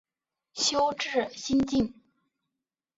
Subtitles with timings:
[0.55, 1.93] 修智心净。